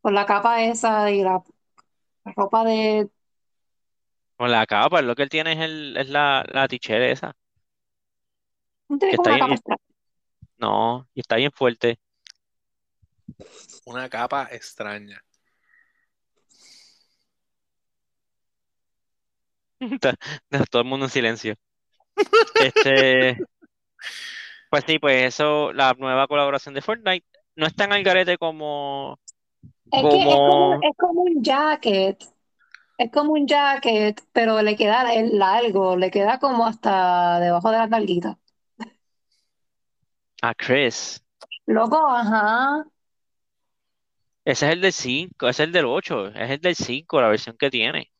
Con 0.00 0.14
la 0.14 0.26
capa 0.26 0.62
esa 0.64 1.10
y 1.10 1.22
la, 1.22 1.42
la 2.24 2.32
ropa 2.36 2.64
de. 2.64 3.08
Con 4.36 4.50
la 4.50 4.66
capa, 4.66 5.00
lo 5.02 5.14
que 5.14 5.22
él 5.22 5.28
tiene 5.28 5.52
es, 5.52 5.60
el, 5.60 5.96
es 5.96 6.08
la, 6.08 6.44
la 6.52 6.68
t-shirt 6.68 7.02
esa. 7.02 7.36
No 8.88 8.98
tiene 8.98 9.12
Que 9.12 9.16
como 9.16 9.28
está 9.28 9.30
una 9.30 9.38
capa 9.38 9.46
bien, 9.46 9.58
extra. 9.58 9.76
no, 10.58 11.08
y 11.14 11.20
está 11.20 11.36
bien 11.36 11.52
fuerte. 11.52 11.98
Una 13.86 14.08
capa 14.10 14.48
extraña. 14.52 15.22
Está- 15.22 15.36
está 19.52 19.65
todo 20.70 20.82
el 20.82 20.88
mundo 20.88 21.06
en 21.06 21.10
silencio. 21.10 21.54
Este, 22.54 23.36
pues 24.70 24.84
sí, 24.86 24.98
pues 24.98 25.24
eso, 25.24 25.72
la 25.72 25.94
nueva 25.98 26.26
colaboración 26.26 26.74
de 26.74 26.82
Fortnite 26.82 27.26
no 27.56 27.66
es 27.66 27.74
tan 27.74 27.92
al 27.92 28.02
garete 28.02 28.36
como, 28.38 29.18
Es 29.92 30.02
que 30.02 30.18
es 30.18 30.24
como, 30.24 30.48
como, 30.48 30.74
es 30.82 30.96
como 30.96 31.22
un 31.22 31.42
jacket. 31.42 32.24
Es 32.98 33.12
como 33.12 33.32
un 33.32 33.46
jacket, 33.46 34.22
pero 34.32 34.62
le 34.62 34.74
queda 34.74 35.14
el 35.14 35.38
largo, 35.38 35.96
le 35.96 36.10
queda 36.10 36.38
como 36.38 36.66
hasta 36.66 37.40
debajo 37.40 37.70
de 37.70 37.78
las 37.78 37.90
nalguitas. 37.90 38.36
a 40.42 40.54
Chris. 40.54 41.22
Loco, 41.66 42.06
ajá. 42.08 42.86
Ese 44.44 44.66
es 44.66 44.72
el 44.72 44.80
del 44.80 44.92
5, 44.92 45.48
ese 45.48 45.62
es 45.62 45.66
el 45.66 45.72
del 45.72 45.86
8, 45.86 46.28
es 46.28 46.50
el 46.50 46.60
del 46.60 46.76
5, 46.76 47.20
la 47.20 47.28
versión 47.28 47.56
que 47.56 47.68
tiene. 47.68 48.12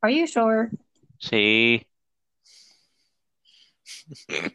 Are 0.00 0.10
you 0.14 0.26
sure? 0.26 0.70
Sí. 1.18 1.84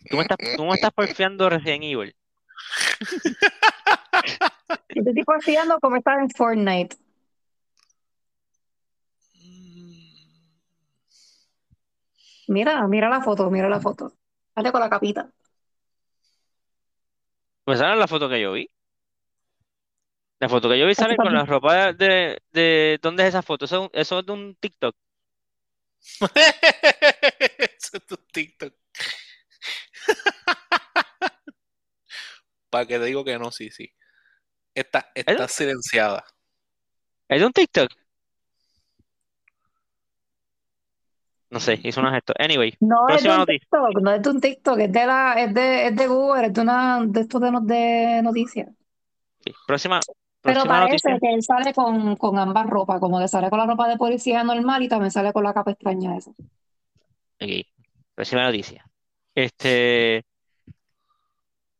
Tú 0.10 0.18
me 0.18 0.24
estás, 0.24 0.38
tú 0.56 0.66
me 0.66 0.74
estás 0.74 0.92
porfiando 0.92 1.50
Resident 1.50 1.84
Evil. 1.84 2.16
Yo 4.96 5.04
te 5.04 5.10
estoy 5.10 5.24
porfiando 5.24 5.80
como 5.80 5.98
estar 5.98 6.20
en 6.20 6.30
Fortnite. 6.30 6.96
Mira, 12.48 12.88
mira 12.88 13.10
la 13.10 13.22
foto, 13.22 13.50
mira 13.50 13.70
la 13.70 13.80
foto. 13.80 14.14
Dale 14.56 14.72
con 14.72 14.82
la 14.82 14.90
capita. 14.90 15.30
Pues 17.64 17.80
esa 17.80 17.88
no 17.88 17.94
es 17.94 18.00
la 18.00 18.08
foto 18.08 18.30
que 18.30 18.42
yo 18.42 18.52
vi. 18.52 18.70
La 20.40 20.50
foto 20.50 20.68
que 20.70 20.78
yo 20.78 20.86
vi 20.86 20.94
sale 20.94 21.16
con 21.16 21.34
la 21.34 21.46
ropa 21.46 21.94
de, 21.94 22.38
de, 22.52 23.00
¿dónde 23.02 23.24
es 23.24 23.30
esa 23.30 23.42
foto? 23.42 23.66
Eso, 23.66 23.90
eso 23.94 24.20
es 24.20 24.26
de 24.26 24.32
un 24.32 24.56
TikTok. 24.56 24.94
Eso 26.04 27.98
es 27.98 28.06
tu 28.06 28.18
TikTok. 28.18 28.74
Para 32.70 32.86
que 32.86 32.98
te 33.00 33.06
digo 33.06 33.24
que 33.24 33.38
no, 33.38 33.52
sí, 33.52 33.70
sí. 33.70 33.94
Está, 34.74 35.12
¿Es 35.14 35.26
está 35.28 35.48
silenciada. 35.48 36.24
es 37.30 37.42
un 37.44 37.52
TikTok? 37.54 37.90
No 41.50 41.60
sé, 41.60 41.80
hizo 41.84 42.02
una 42.02 42.12
gesto. 42.12 42.34
Anyway, 42.40 42.76
No 42.80 43.08
es 43.10 43.22
de 43.22 43.30
próxima 43.30 43.34
un 43.34 43.40
noticia. 43.42 43.60
TikTok, 43.60 44.02
no 44.02 44.12
es 44.12 44.22
de 44.24 44.30
un 44.32 44.42
TikTok, 44.42 44.80
es 44.80 44.92
de 44.92 45.06
la, 45.06 45.34
es 45.38 45.54
de, 45.54 45.88
es 45.88 45.96
de 45.96 46.08
Google, 46.08 46.48
es 46.48 46.54
de 46.54 46.62
una, 46.62 47.06
de 47.06 47.20
estos 47.22 47.40
de, 47.42 47.52
de 47.76 48.22
noticias. 48.24 48.70
Sí, 49.46 49.54
Próxima, 49.68 50.00
Pero 50.44 50.66
parece 50.66 51.10
noticia. 51.10 51.20
que 51.20 51.34
él 51.34 51.42
sale 51.42 51.74
con, 51.74 52.18
con 52.18 52.38
ambas 52.38 52.68
ropas, 52.68 53.00
como 53.00 53.20
que 53.20 53.28
sale 53.28 53.50
con 53.50 53.60
la 53.60 53.66
ropa 53.66 53.88
de 53.88 53.98
policía 53.98 54.44
normal 54.44 54.84
y 54.84 54.90
también 54.90 55.12
sale 55.12 55.32
con 55.32 55.44
la 55.44 55.54
capa 55.54 55.72
extraña 55.72 56.18
esa. 56.18 56.32
Ok, 57.42 57.50
próxima 58.16 58.44
noticia. 58.44 58.86
Este, 59.36 60.26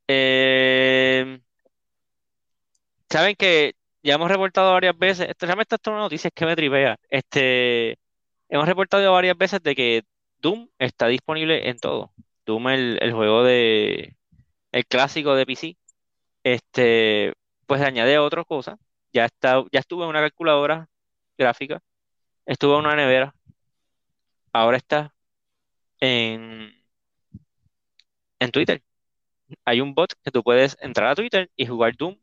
eh, 0.08 1.40
saben 3.10 3.36
que 3.36 3.76
ya 4.02 4.16
hemos 4.16 4.30
reportado 4.30 4.74
varias 4.74 4.98
veces, 4.98 5.30
esto, 5.30 5.46
realmente 5.46 5.76
esto 5.76 5.92
es 5.92 5.94
una 5.94 6.04
noticia 6.04 6.32
que 6.32 6.46
me 6.46 6.56
tripea. 6.56 6.98
Este, 7.10 7.98
hemos 8.50 8.68
reportado 8.68 9.12
varias 9.12 9.38
veces 9.38 9.62
de 9.64 9.76
que 9.76 10.04
Doom 10.40 10.70
está 10.80 11.08
disponible 11.08 11.70
en 11.70 11.80
todo. 11.80 12.14
Doom, 12.46 12.70
el, 12.70 13.00
el 13.02 13.14
juego 13.14 13.44
de, 13.44 14.16
el 14.72 14.86
clásico 14.86 15.36
de 15.36 15.46
PC, 15.46 15.78
este, 16.44 17.34
pues 17.66 17.82
añade 17.82 18.18
otra 18.18 18.44
cosa. 18.44 18.78
Ya 19.12 19.26
está, 19.26 19.64
ya 19.72 19.80
estuvo 19.80 20.04
en 20.04 20.10
una 20.10 20.22
calculadora 20.22 20.88
gráfica, 21.38 21.82
estuvo 22.46 22.74
en 22.80 22.86
una 22.86 22.96
nevera, 22.96 23.34
ahora 24.52 24.78
está 24.78 25.14
en, 26.00 26.74
en 28.40 28.52
Twitter. 28.52 28.82
Hay 29.66 29.82
un 29.82 29.94
bot 29.94 30.14
que 30.24 30.32
tú 30.32 30.42
puedes 30.42 30.76
entrar 30.82 31.10
a 31.10 31.16
Twitter 31.16 31.50
y 31.56 31.66
jugar 31.66 31.96
Doom 31.96 32.18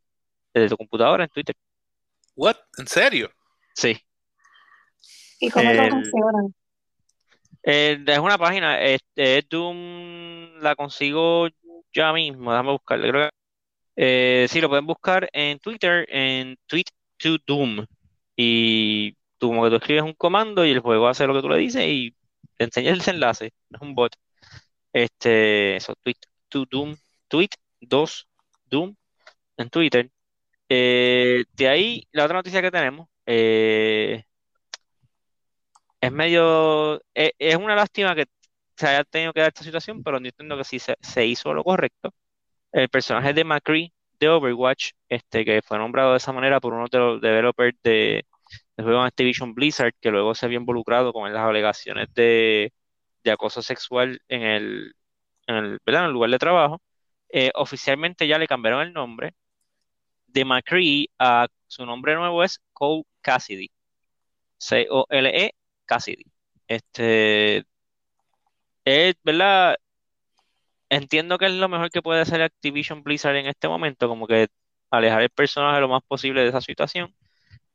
desde 0.52 0.68
tu 0.70 0.76
computadora 0.76 1.24
en 1.24 1.30
Twitter. 1.30 1.54
What? 2.34 2.56
¿En 2.78 2.86
serio? 2.88 3.30
Sí. 3.74 3.96
¿Y 5.38 5.50
cómo 5.50 5.70
funciona? 5.72 6.48
el- 7.62 8.08
es 8.08 8.18
una 8.18 8.38
página, 8.38 8.80
este, 8.80 9.38
es 9.38 9.48
Doom, 9.48 10.58
la 10.60 10.74
consigo 10.74 11.48
ya 11.92 12.12
mismo, 12.12 12.50
déjame 12.50 12.72
buscarla. 12.72 13.08
Creo 13.08 13.30
que, 13.30 13.36
eh, 14.02 14.46
sí, 14.48 14.60
lo 14.62 14.70
pueden 14.70 14.86
buscar 14.86 15.28
en 15.32 15.58
Twitter, 15.58 16.06
en 16.08 16.56
Tweet 16.66 16.86
to 17.18 17.36
Doom. 17.46 17.86
Y 18.36 19.12
tú 19.38 19.48
como 19.48 19.64
que 19.64 19.70
tú 19.70 19.76
escribes 19.76 20.04
un 20.04 20.14
comando 20.14 20.64
y 20.64 20.70
el 20.70 20.80
juego 20.80 21.06
hace 21.08 21.26
lo 21.26 21.34
que 21.34 21.42
tú 21.42 21.50
le 21.50 21.58
dices 21.58 21.84
y 21.86 22.14
te 22.56 22.64
enseña 22.64 22.92
el 22.92 22.98
desenlace. 22.98 23.52
No 23.70 23.76
es 23.78 23.82
un 23.82 23.94
bot. 23.94 24.16
Este, 24.92 25.76
eso, 25.76 25.94
Tweet 26.02 26.16
to 26.48 26.66
Doom, 26.70 26.96
Tweet 27.28 27.50
2 27.80 28.28
Doom 28.70 28.96
en 29.58 29.70
Twitter. 29.70 30.10
Eh, 30.68 31.44
de 31.54 31.68
ahí, 31.68 32.08
la 32.12 32.24
otra 32.24 32.38
noticia 32.38 32.62
que 32.62 32.70
tenemos 32.70 33.08
eh, 33.26 34.24
es 36.00 36.12
medio, 36.12 37.02
eh, 37.14 37.32
es 37.38 37.56
una 37.56 37.74
lástima 37.76 38.14
que 38.14 38.26
se 38.76 38.86
haya 38.88 39.04
tenido 39.04 39.32
que 39.32 39.40
dar 39.40 39.48
esta 39.50 39.64
situación, 39.64 40.02
pero 40.02 40.18
yo 40.20 40.26
entiendo 40.26 40.56
que 40.56 40.64
sí 40.64 40.78
se 40.78 41.26
hizo 41.26 41.54
lo 41.54 41.64
correcto. 41.64 42.14
El 42.72 42.88
personaje 42.88 43.32
de 43.34 43.44
McCree 43.44 43.92
de 44.18 44.28
Overwatch, 44.28 44.92
este, 45.08 45.44
que 45.44 45.62
fue 45.62 45.78
nombrado 45.78 46.12
de 46.12 46.18
esa 46.18 46.32
manera 46.32 46.60
por 46.60 46.74
uno 46.74 46.86
de 46.90 46.98
los 46.98 47.20
developers 47.20 47.76
de, 47.82 48.26
del 48.76 48.86
juego 48.86 49.02
Activision 49.02 49.54
Blizzard, 49.54 49.94
que 50.00 50.10
luego 50.10 50.34
se 50.34 50.46
había 50.46 50.58
involucrado 50.58 51.12
con 51.12 51.32
las 51.32 51.42
alegaciones 51.42 52.08
de, 52.14 52.72
de 53.24 53.30
acoso 53.32 53.62
sexual 53.62 54.20
en 54.28 54.42
el, 54.42 54.94
en 55.46 55.56
el, 55.56 55.80
en 55.86 55.94
el 55.96 56.12
lugar 56.12 56.30
de 56.30 56.38
trabajo, 56.38 56.82
eh, 57.30 57.50
oficialmente 57.54 58.26
ya 58.26 58.38
le 58.38 58.46
cambiaron 58.48 58.82
el 58.82 58.92
nombre 58.92 59.34
de 60.26 60.44
McCree 60.44 61.08
a 61.18 61.48
su 61.66 61.86
nombre 61.86 62.14
nuevo 62.14 62.42
es 62.44 62.60
Cole 62.72 63.04
Cassidy. 63.22 63.70
C-O-L-E 64.58 65.54
Cassidy. 65.86 66.24
Este 66.68 67.64
es, 68.84 69.14
¿verdad? 69.22 69.76
Entiendo 70.90 71.38
que 71.38 71.46
es 71.46 71.52
lo 71.52 71.68
mejor 71.68 71.90
que 71.90 72.02
puede 72.02 72.20
hacer 72.20 72.42
Activision 72.42 73.02
Blizzard 73.04 73.36
en 73.36 73.46
este 73.46 73.68
momento, 73.68 74.08
como 74.08 74.26
que 74.26 74.48
alejar 74.90 75.22
el 75.22 75.30
personaje 75.30 75.80
lo 75.80 75.88
más 75.88 76.02
posible 76.06 76.42
de 76.42 76.48
esa 76.48 76.60
situación. 76.60 77.14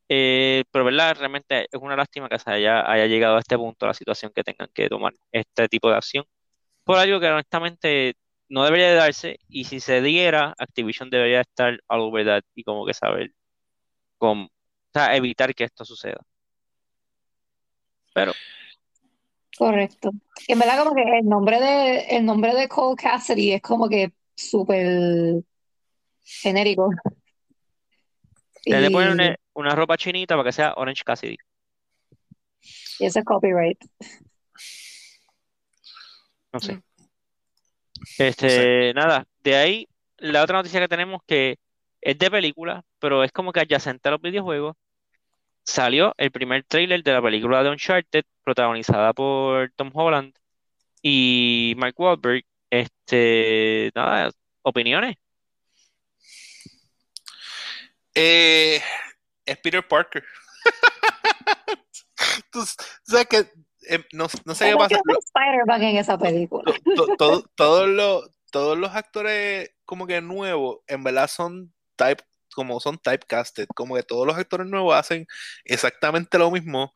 Eh, 0.08 0.64
pero, 0.70 0.84
¿verdad? 0.84 1.16
Realmente 1.18 1.62
es 1.64 1.80
una 1.80 1.96
lástima 1.96 2.28
que 2.28 2.38
se 2.38 2.50
haya, 2.50 2.88
haya 2.90 3.06
llegado 3.06 3.36
a 3.36 3.40
este 3.40 3.56
punto 3.56 3.86
la 3.86 3.94
situación 3.94 4.32
que 4.34 4.44
tengan 4.44 4.68
que 4.72 4.88
tomar 4.88 5.14
este 5.32 5.68
tipo 5.68 5.90
de 5.90 5.96
acción. 5.96 6.24
Por 6.84 6.98
algo 6.98 7.18
que 7.18 7.28
honestamente 7.28 8.14
no 8.48 8.64
debería 8.64 8.90
de 8.90 8.94
darse, 8.94 9.38
y 9.48 9.64
si 9.64 9.80
se 9.80 10.02
diera, 10.02 10.54
Activision 10.58 11.10
debería 11.10 11.40
estar 11.40 11.80
algo 11.88 12.12
verdad 12.12 12.42
y 12.54 12.62
como 12.64 12.86
que 12.86 12.94
saber 12.94 13.32
cómo, 14.18 14.44
o 14.46 14.50
sea, 14.92 15.16
evitar 15.16 15.54
que 15.54 15.64
esto 15.64 15.84
suceda. 15.84 16.20
Pero, 18.14 18.32
Correcto. 19.58 20.10
Y 20.46 20.52
en 20.52 20.58
verdad 20.58 20.84
como 20.84 20.94
que 20.94 21.02
el 21.02 21.26
nombre 21.26 21.60
de, 21.60 21.98
el 22.16 22.24
nombre 22.24 22.54
de 22.54 22.68
Cole 22.68 22.96
Cassidy 22.96 23.52
es 23.52 23.62
como 23.62 23.88
que 23.88 24.12
súper 24.34 25.42
genérico. 26.22 26.90
le 28.64 28.80
le 28.80 28.90
ponen 28.90 29.12
una, 29.12 29.36
una 29.54 29.74
ropa 29.74 29.96
chinita 29.96 30.36
para 30.36 30.48
que 30.48 30.52
sea 30.52 30.74
Orange 30.76 31.02
Cassidy. 31.04 31.36
y 32.98 33.06
ese 33.06 33.20
es 33.20 33.24
copyright. 33.24 33.78
No 36.52 36.60
sé. 36.60 36.74
Mm. 36.74 36.76
No 36.76 36.84
sé. 38.14 38.28
Este, 38.28 38.94
nada, 38.94 39.26
de 39.42 39.56
ahí, 39.56 39.88
la 40.18 40.42
otra 40.42 40.58
noticia 40.58 40.80
que 40.80 40.88
tenemos 40.88 41.22
que 41.26 41.58
es 42.00 42.18
de 42.18 42.30
película, 42.30 42.84
pero 42.98 43.24
es 43.24 43.32
como 43.32 43.52
que 43.52 43.60
adyacente 43.60 44.08
a 44.08 44.12
los 44.12 44.20
videojuegos. 44.20 44.76
Salió 45.66 46.14
el 46.16 46.30
primer 46.30 46.62
tráiler 46.64 47.02
de 47.02 47.12
la 47.12 47.20
película 47.20 47.62
de 47.62 47.70
Uncharted, 47.70 48.22
protagonizada 48.44 49.12
por 49.12 49.72
Tom 49.74 49.90
Holland 49.92 50.32
y 51.02 51.74
Mark 51.76 51.94
Wahlberg. 51.98 52.44
Este, 52.70 53.90
nada, 53.94 54.30
opiniones. 54.62 55.16
Eh, 58.14 58.80
es 59.44 59.58
Peter 59.58 59.86
Parker. 59.86 60.24
Tú 62.50 62.64
sabes 63.02 63.26
que 63.26 63.38
eh, 63.88 64.04
no, 64.12 64.26
no 64.44 64.54
sé 64.54 64.66
qué 64.66 64.72
¿Cómo 64.72 64.84
pasa. 64.88 65.00
Spider-Man 65.34 65.82
en 65.82 65.96
esa 65.96 66.18
película? 66.18 66.72
To- 66.96 67.16
to- 67.16 67.50
todos 67.54 67.88
los 67.88 68.30
todos 68.50 68.78
los 68.78 68.94
actores 68.94 69.70
como 69.84 70.06
que 70.06 70.20
nuevos 70.20 70.78
en 70.86 71.02
verdad 71.04 71.28
son 71.28 71.74
type 71.96 72.22
como 72.56 72.80
son 72.80 72.98
typecasted 72.98 73.68
como 73.76 73.96
que 73.96 74.04
todos 74.04 74.26
los 74.26 74.36
actores 74.38 74.66
nuevos 74.68 74.96
hacen 74.96 75.28
exactamente 75.66 76.38
lo 76.38 76.50
mismo 76.50 76.94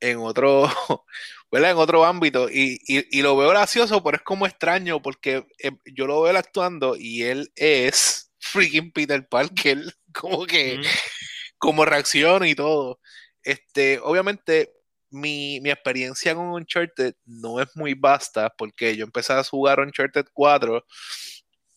en 0.00 0.18
otro 0.18 0.64
¿verdad? 1.52 1.72
en 1.72 1.78
otro 1.78 2.04
ámbito 2.04 2.50
y, 2.50 2.80
y- 2.88 3.18
y 3.18 3.22
lo 3.22 3.36
veo 3.38 3.50
gracioso 3.50 4.02
pero 4.04 4.18
es 4.18 4.24
como 4.24 4.46
extraño 4.46 5.02
porque 5.02 5.46
eh, 5.60 5.72
yo 5.94 6.06
lo 6.08 6.22
veo 6.22 6.30
él 6.32 6.38
actuando 6.38 6.96
y 6.98 7.24
él 7.24 7.52
es 7.56 8.32
freaking 8.40 8.92
Peter 8.92 9.28
Parker 9.28 9.78
como 10.14 10.46
que 10.46 10.80
Mm, 10.80 10.86
como 11.58 11.84
reacciona 11.84 12.48
y 12.48 12.54
todo. 12.56 13.00
Este, 13.42 13.98
obviamente, 14.00 14.72
mi, 15.10 15.60
mi 15.60 15.70
experiencia 15.70 16.34
con 16.34 16.46
Uncharted 16.52 17.14
no 17.26 17.60
es 17.60 17.68
muy 17.76 17.94
vasta 17.94 18.50
porque 18.56 18.96
yo 18.96 19.04
empecé 19.04 19.34
a 19.34 19.44
jugar 19.44 19.80
Uncharted 19.80 20.26
4 20.32 20.84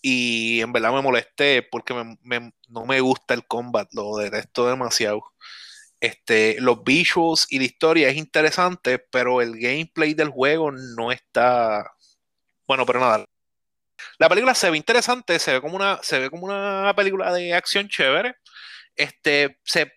y 0.08 0.62
en 0.62 0.72
verdad 0.72 0.94
me 0.94 1.02
molesté 1.02 1.64
porque 1.64 1.94
me- 2.22 2.54
no 2.70 2.86
me 2.86 3.00
gusta 3.02 3.34
el 3.34 3.48
combat, 3.48 3.90
lo 3.94 4.18
detesto 4.18 4.68
demasiado. 4.70 5.24
Este, 6.00 6.58
los 6.62 6.84
visuals 6.84 7.48
y 7.50 7.60
la 7.60 7.66
historia 7.66 8.10
es 8.10 8.18
interesante, 8.18 9.00
pero 9.00 9.42
el 9.42 9.60
gameplay 9.60 10.14
del 10.16 10.30
juego 10.30 10.72
no 10.72 11.12
está. 11.12 11.92
Bueno, 12.68 12.86
pero 12.86 13.00
nada. 13.02 13.26
La 14.20 14.30
película 14.30 14.56
se 14.56 14.70
ve 14.72 14.78
interesante, 14.78 15.40
se 15.40 15.54
ve 15.54 15.62
como 15.62 15.76
una, 15.78 16.00
se 16.04 16.20
ve 16.20 16.30
como 16.30 16.46
una 16.48 16.94
película 16.96 17.34
de 17.34 17.54
acción 17.54 17.88
chévere. 17.90 18.36
Este, 18.96 19.60
se 19.66 19.92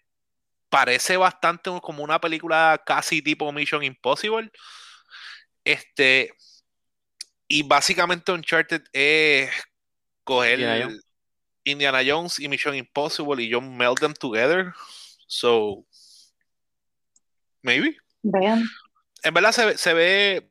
parece 0.71 1.16
bastante 1.18 1.71
como 1.83 2.05
una 2.05 2.21
película 2.21 2.83
casi 2.87 3.23
tipo 3.23 3.53
Mission 3.53 3.85
Impossible. 3.85 4.51
Este, 5.64 6.33
y 7.47 7.62
básicamente 7.62 8.33
Uncharted 8.33 8.83
es 8.92 9.51
coger 10.29 10.61
Indiana 10.61 10.85
Jones. 10.85 11.05
Indiana 11.64 12.01
Jones 12.07 12.38
y 12.38 12.49
Mission 12.49 12.75
Impossible 12.75 13.43
y 13.43 13.49
yo 13.49 13.61
meld 13.61 13.99
them 13.99 14.14
together. 14.14 14.73
So, 15.27 15.85
maybe. 17.62 17.97
Vean, 18.23 18.64
En 19.23 19.35
verdad 19.35 19.53
se, 19.53 19.64
ve- 19.67 19.79
se 19.79 19.95
ve 19.95 20.51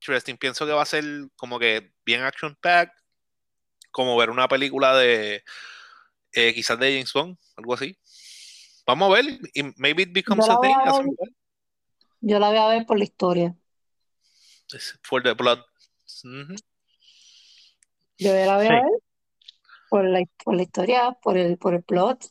interesting. 0.00 0.36
Pienso 0.36 0.66
que 0.66 0.72
va 0.72 0.82
a 0.82 0.86
ser 0.86 1.04
como 1.36 1.58
que 1.58 1.92
bien 2.04 2.22
action 2.22 2.56
packed, 2.60 2.94
como 3.90 4.16
ver 4.16 4.30
una 4.30 4.48
película 4.48 4.96
de 4.96 5.42
eh, 6.32 6.54
quizás 6.54 6.78
de 6.78 6.92
James 6.92 7.12
Bond, 7.12 7.36
algo 7.56 7.74
así. 7.74 7.98
Vamos 8.86 9.10
a 9.10 9.14
ver, 9.16 9.38
y 9.52 9.62
maybe 9.76 10.02
it 10.04 10.12
becomes 10.12 10.48
a 10.48 10.58
thing 10.60 10.74
a 10.84 10.92
yo 12.20 12.38
la 12.38 12.48
voy 12.48 12.58
a 12.58 12.68
ver 12.68 12.86
por 12.86 12.98
la 12.98 13.04
historia. 13.04 13.54
for 15.02 15.22
the 15.22 15.34
blood. 15.34 15.60
Ujú. 16.24 16.54
Yo 18.18 18.32
la 18.32 18.56
voy 18.56 18.66
a 18.66 18.70
ver 18.70 18.82
por 19.88 20.04
la, 20.04 20.22
por 20.44 20.54
la 20.56 20.62
historia, 20.62 21.12
por 21.22 21.36
el, 21.38 21.56
por 21.58 21.74
el 21.74 21.82
plot. 21.82 22.24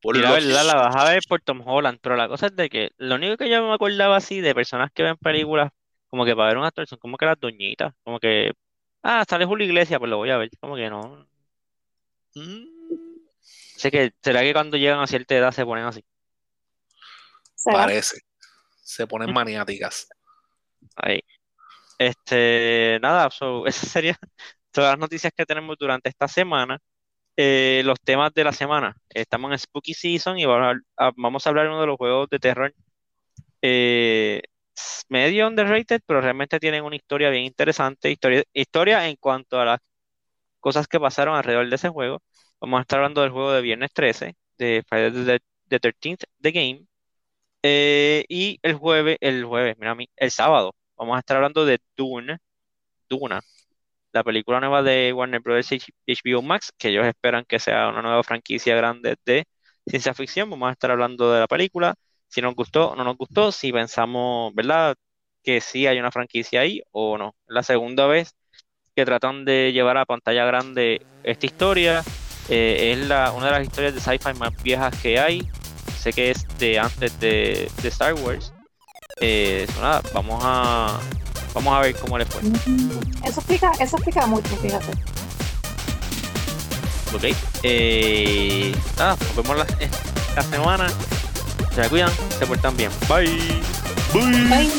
Por 0.00 0.16
Y 0.16 0.20
la 0.20 0.30
los- 0.30 0.44
verdad 0.46 0.64
la 0.66 0.74
vas 0.76 0.96
a 0.96 1.10
ver 1.10 1.22
por 1.28 1.40
Tom 1.40 1.62
Holland, 1.66 1.98
pero 2.00 2.16
la 2.16 2.28
cosa 2.28 2.46
es 2.46 2.56
de 2.56 2.68
que 2.70 2.90
lo 2.98 3.16
único 3.16 3.36
que 3.36 3.50
yo 3.50 3.66
me 3.66 3.74
acordaba 3.74 4.16
así 4.16 4.40
de 4.40 4.54
personas 4.54 4.90
que 4.92 5.02
ven 5.02 5.16
películas 5.16 5.70
como 6.08 6.24
que 6.24 6.34
para 6.36 6.48
ver 6.48 6.58
un 6.58 6.64
actor 6.64 6.86
son 6.86 6.98
como 6.98 7.16
que 7.16 7.26
las 7.26 7.38
doñitas, 7.38 7.92
como 8.02 8.18
que, 8.20 8.52
ah, 9.02 9.24
sale 9.28 9.44
Julio 9.44 9.66
Iglesias, 9.66 9.98
pues 9.98 10.08
lo 10.08 10.16
voy 10.18 10.30
a 10.30 10.38
ver, 10.38 10.48
como 10.60 10.76
que 10.76 10.88
no. 10.88 11.26
Mm, 12.34 12.64
Sé 13.76 13.90
que, 13.90 14.12
¿será 14.22 14.40
que 14.42 14.52
cuando 14.52 14.76
llegan 14.76 15.00
a 15.00 15.06
cierta 15.06 15.34
edad 15.36 15.52
se 15.52 15.64
ponen 15.64 15.84
así? 15.84 16.04
¿Será? 17.54 17.78
parece. 17.78 18.18
Se 18.82 19.04
Mm. 19.04 19.08
ponen 19.08 19.32
maniáticas. 19.32 20.08
Ahí. 20.96 21.20
Este, 21.98 22.98
nada, 23.02 23.30
so, 23.30 23.66
esas 23.66 23.90
serían 23.90 24.16
todas 24.70 24.92
las 24.92 24.98
noticias 24.98 25.32
que 25.36 25.46
tenemos 25.46 25.76
durante 25.78 26.08
esta 26.08 26.28
semana. 26.28 26.78
Eh, 27.36 27.82
los 27.84 28.00
temas 28.02 28.32
de 28.34 28.44
la 28.44 28.52
semana. 28.52 28.96
Estamos 29.10 29.52
en 29.52 29.58
Spooky 29.60 29.94
Season 29.94 30.38
y 30.38 30.46
vamos 30.46 30.78
a, 30.98 31.08
a- 31.08 31.12
vamos 31.16 31.46
a 31.46 31.50
hablar 31.50 31.66
de 31.66 31.70
uno 31.72 31.80
de 31.82 31.86
los 31.88 31.96
juegos 31.98 32.28
de 32.30 32.38
terror 32.40 32.74
eh, 33.62 34.42
medio 35.08 35.48
underrated, 35.48 36.02
pero 36.06 36.20
realmente 36.20 36.60
tienen 36.60 36.84
una 36.84 36.96
historia 36.96 37.30
bien 37.30 37.44
interesante. 37.44 38.10
Historia, 38.10 38.44
historia 38.52 39.08
en 39.08 39.16
cuanto 39.16 39.60
a 39.60 39.64
las 39.66 39.80
cosas 40.60 40.88
que 40.88 41.00
pasaron 41.00 41.36
alrededor 41.36 41.68
de 41.68 41.76
ese 41.76 41.88
juego. 41.88 42.22
Vamos 42.60 42.78
a 42.78 42.82
estar 42.82 42.98
hablando 42.98 43.22
del 43.22 43.30
juego 43.30 43.52
de 43.52 43.62
Viernes 43.62 43.92
13, 43.92 44.36
de 44.58 44.84
Friday 44.88 45.12
the, 45.26 45.40
the 45.68 45.80
13th, 45.80 46.24
The 46.40 46.50
Game. 46.52 46.86
Eh, 47.62 48.24
y 48.28 48.58
el 48.62 48.74
jueves, 48.76 49.18
el 49.20 49.44
jueves, 49.44 49.76
mira 49.78 49.92
a 49.92 49.96
el 50.16 50.30
sábado, 50.30 50.74
vamos 50.98 51.16
a 51.16 51.20
estar 51.20 51.36
hablando 51.36 51.64
de 51.64 51.78
Dune, 51.96 52.38
Duna, 53.08 53.40
la 54.12 54.24
película 54.24 54.60
nueva 54.60 54.82
de 54.82 55.12
Warner 55.12 55.40
Bros. 55.40 55.68
HBO 56.06 56.42
Max, 56.42 56.72
que 56.78 56.88
ellos 56.88 57.06
esperan 57.06 57.44
que 57.46 57.58
sea 57.58 57.88
una 57.88 58.02
nueva 58.02 58.22
franquicia 58.22 58.76
grande 58.76 59.16
de 59.24 59.44
ciencia 59.86 60.14
ficción. 60.14 60.50
Vamos 60.50 60.68
a 60.68 60.72
estar 60.72 60.90
hablando 60.90 61.32
de 61.32 61.40
la 61.40 61.46
película, 61.46 61.94
si 62.28 62.40
nos 62.42 62.54
gustó 62.54 62.90
o 62.92 62.96
no 62.96 63.04
nos 63.04 63.16
gustó, 63.16 63.52
si 63.52 63.72
pensamos, 63.72 64.54
¿verdad? 64.54 64.96
Que 65.42 65.60
sí 65.60 65.86
hay 65.86 65.98
una 65.98 66.10
franquicia 66.10 66.60
ahí 66.62 66.82
o 66.92 67.18
no. 67.18 67.34
La 67.46 67.62
segunda 67.62 68.06
vez 68.06 68.34
que 68.96 69.04
tratan 69.04 69.44
de 69.44 69.72
llevar 69.72 69.96
a 69.96 70.06
pantalla 70.06 70.44
grande 70.44 71.06
esta 71.22 71.46
historia. 71.46 72.02
eh, 72.48 72.92
es 72.92 73.08
la, 73.08 73.32
una 73.32 73.46
de 73.46 73.52
las 73.52 73.62
historias 73.62 73.94
de 73.94 74.00
sci-fi 74.00 74.34
más 74.38 74.62
viejas 74.62 75.00
que 75.02 75.18
hay. 75.18 75.48
Sé 75.98 76.12
que 76.12 76.30
es 76.30 76.46
de 76.58 76.78
antes 76.78 77.18
de 77.20 77.70
Star 77.84 78.14
Wars. 78.14 78.52
Eh, 79.20 79.66
so 79.74 79.80
nada, 79.80 80.02
vamos 80.14 80.40
a, 80.44 80.98
vamos 81.54 81.74
a 81.74 81.80
ver 81.80 81.96
cómo 81.96 82.18
les 82.18 82.28
fue. 82.28 82.40
Eso 83.24 83.40
explica, 83.40 83.72
eso 83.80 83.96
explica 83.96 84.26
mucho, 84.26 84.48
fíjate. 84.56 84.92
Ok. 87.14 87.24
Eh, 87.62 88.74
nada, 88.96 89.16
nos 89.20 89.36
vemos 89.36 89.56
la, 89.58 89.64
esta 89.80 90.42
semana. 90.42 90.88
Se 91.74 91.88
cuidan, 91.88 92.10
se 92.38 92.46
portan 92.46 92.76
bien. 92.76 92.90
Bye. 93.08 93.60
Bye. 94.12 94.48
Bye. 94.48 94.70